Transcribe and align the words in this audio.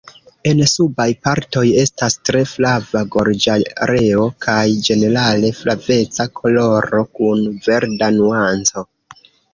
En 0.51 0.61
subaj 0.69 1.05
partoj 1.25 1.65
estas 1.81 2.15
tre 2.29 2.41
flava 2.53 3.03
gorĝareo 3.15 4.25
kaj 4.47 4.65
ĝenerale 4.89 5.51
flaveca 5.61 6.27
koloro 6.41 7.03
kun 7.21 7.45
verda 7.69 8.09
nuanco. 8.21 8.89